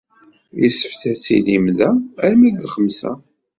[0.61, 1.89] Yessefk ad tilim da
[2.25, 3.11] arma d lxemsa.